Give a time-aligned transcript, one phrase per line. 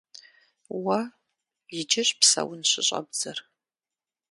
[0.83, 0.99] Уэ
[1.79, 3.37] иджыщ псэун щыщӏэбдзэр.